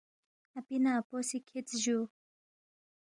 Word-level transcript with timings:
“اپی 0.57 0.77
نہ 0.83 0.91
اپو 0.99 1.17
سہ 1.29 1.37
کِھدس 1.47 1.71
جُو 1.83 1.97